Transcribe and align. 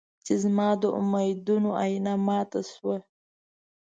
چې 0.25 0.33
زما 0.43 0.67
د 0.81 0.83
امېدونو 0.99 1.69
ائين 1.83 2.07
مات 2.27 2.51
شو 2.71 2.91